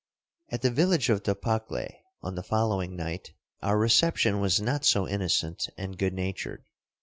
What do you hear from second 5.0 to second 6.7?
innocent and good natured.